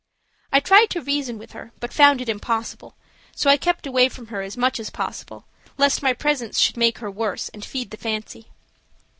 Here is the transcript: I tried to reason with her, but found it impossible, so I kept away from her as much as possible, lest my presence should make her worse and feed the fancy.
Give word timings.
I 0.51 0.59
tried 0.59 0.87
to 0.89 1.01
reason 1.03 1.37
with 1.37 1.51
her, 1.51 1.73
but 1.79 1.93
found 1.93 2.21
it 2.21 2.27
impossible, 2.27 2.95
so 3.35 3.51
I 3.51 3.57
kept 3.57 3.85
away 3.85 4.09
from 4.09 4.29
her 4.33 4.41
as 4.41 4.57
much 4.57 4.79
as 4.79 4.89
possible, 4.89 5.45
lest 5.77 6.01
my 6.01 6.11
presence 6.13 6.57
should 6.59 6.75
make 6.75 6.97
her 6.97 7.11
worse 7.11 7.49
and 7.49 7.63
feed 7.63 7.91
the 7.91 7.97
fancy. 7.97 8.47